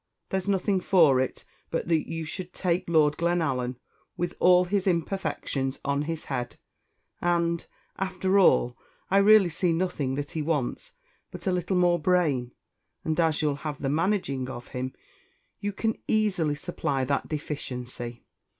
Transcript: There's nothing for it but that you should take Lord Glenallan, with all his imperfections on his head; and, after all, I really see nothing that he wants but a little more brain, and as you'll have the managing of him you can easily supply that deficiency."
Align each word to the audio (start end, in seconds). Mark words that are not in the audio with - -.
There's 0.29 0.49
nothing 0.49 0.79
for 0.81 1.19
it 1.19 1.45
but 1.69 1.87
that 1.87 2.09
you 2.09 2.25
should 2.25 2.53
take 2.53 2.89
Lord 2.89 3.17
Glenallan, 3.17 3.75
with 4.17 4.33
all 4.39 4.65
his 4.65 4.87
imperfections 4.87 5.77
on 5.85 6.01
his 6.01 6.25
head; 6.25 6.55
and, 7.21 7.67
after 7.99 8.39
all, 8.39 8.75
I 9.11 9.17
really 9.17 9.49
see 9.49 9.71
nothing 9.71 10.15
that 10.15 10.31
he 10.31 10.41
wants 10.41 10.93
but 11.29 11.45
a 11.45 11.51
little 11.51 11.77
more 11.77 11.99
brain, 11.99 12.51
and 13.03 13.19
as 13.19 13.43
you'll 13.43 13.57
have 13.57 13.79
the 13.79 13.89
managing 13.89 14.49
of 14.49 14.69
him 14.69 14.95
you 15.59 15.71
can 15.71 15.99
easily 16.07 16.55
supply 16.55 17.03
that 17.05 17.27
deficiency." 17.29 18.25